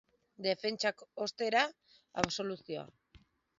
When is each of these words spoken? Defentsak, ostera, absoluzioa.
Defentsak, 0.45 1.03
ostera, 1.27 1.63
absoluzioa. 2.25 2.89